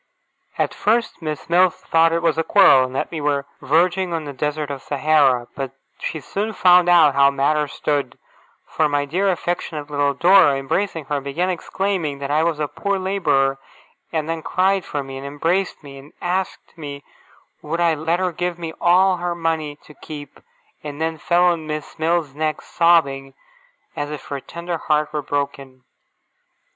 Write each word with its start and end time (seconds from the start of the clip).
At 0.57 0.73
first 0.73 1.21
Miss 1.21 1.47
Mills 1.47 1.75
thought 1.75 2.11
it 2.11 2.23
was 2.23 2.35
a 2.39 2.43
quarrel, 2.43 2.85
and 2.87 2.95
that 2.95 3.11
we 3.11 3.21
were 3.21 3.45
verging 3.61 4.13
on 4.13 4.25
the 4.25 4.33
Desert 4.33 4.71
of 4.71 4.81
Sahara; 4.81 5.47
but 5.55 5.73
she 5.99 6.19
soon 6.19 6.53
found 6.53 6.89
out 6.89 7.13
how 7.13 7.29
matters 7.29 7.73
stood, 7.73 8.17
for 8.65 8.89
my 8.89 9.05
dear 9.05 9.29
affectionate 9.29 9.91
little 9.91 10.15
Dora, 10.15 10.55
embracing 10.55 11.05
her, 11.05 11.21
began 11.21 11.51
exclaiming 11.51 12.17
that 12.17 12.31
I 12.31 12.41
was 12.43 12.59
'a 12.59 12.67
poor 12.67 12.97
labourer'; 12.97 13.59
and 14.11 14.27
then 14.27 14.41
cried 14.41 14.85
for 14.85 15.03
me, 15.03 15.17
and 15.19 15.27
embraced 15.27 15.83
me, 15.83 15.99
and 15.99 16.13
asked 16.19 16.75
me 16.75 17.03
would 17.61 17.79
I 17.79 17.93
let 17.93 18.19
her 18.19 18.31
give 18.31 18.57
me 18.57 18.73
all 18.81 19.17
her 19.17 19.35
money 19.35 19.75
to 19.83 19.93
keep, 19.93 20.39
and 20.83 20.99
then 20.99 21.19
fell 21.19 21.43
on 21.43 21.67
Miss 21.67 21.99
Mills's 21.99 22.33
neck, 22.33 22.61
sobbing 22.61 23.35
as 23.95 24.09
if 24.09 24.25
her 24.29 24.39
tender 24.39 24.79
heart 24.79 25.13
were 25.13 25.21
broken. 25.21 25.83